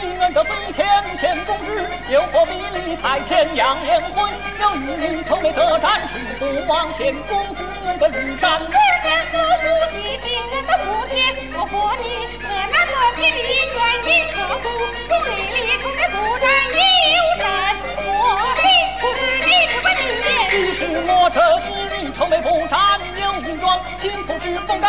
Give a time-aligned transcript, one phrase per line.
[0.00, 0.86] 选择飞前
[1.18, 4.30] 前公之，又何必离台前杨延辉？
[4.60, 8.60] 有与你仇眉的战士，不枉献公之恩的日山。
[8.60, 11.16] 世间何处惜情人的父亲？
[11.54, 12.04] 我和你
[12.42, 13.30] 何难得结义，
[13.74, 14.66] 愿意刻骨，
[15.08, 16.46] 我为里仇眉不战，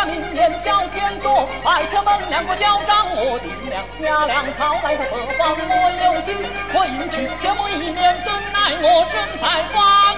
[0.06, 6.36] 明年小天作，白天们两个交战，我定量压粮草来的何方我有心，
[6.72, 9.76] 我应去这么一面，怎奈我身在官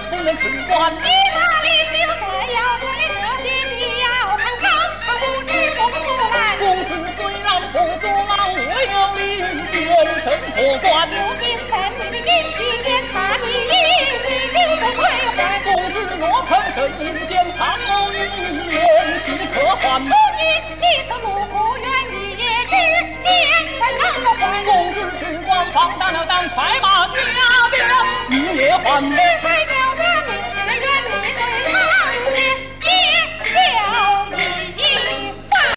[0.09, 0.93] 不能吃官。
[0.95, 2.23] 你哪里羞得
[2.53, 4.07] 要这里这些必要
[4.37, 4.67] 看高，
[5.05, 5.99] 他不知不不
[6.31, 6.35] 来。
[6.59, 9.21] 公子虽然不阻拦，我有理
[9.67, 9.73] 见
[10.23, 11.42] 怎破关？
[25.73, 27.13] 闯荡了胆，快马加
[27.71, 27.83] 鞭，
[28.29, 29.01] 一夜还。
[29.01, 29.72] 是非